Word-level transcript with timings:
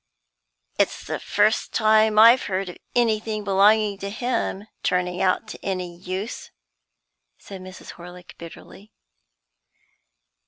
"It's 0.79 1.03
the 1.05 1.19
first 1.19 1.73
time 1.75 2.17
I've 2.17 2.45
heard 2.45 2.69
of 2.69 2.77
anything 2.95 3.43
belonging 3.43 3.99
to 3.99 4.09
him 4.09 4.67
turning 4.81 5.21
out 5.21 5.53
any 5.61 5.95
use," 5.95 6.49
said 7.37 7.61
Mrs. 7.61 7.91
Horlick, 7.97 8.33
bitterly. 8.39 8.91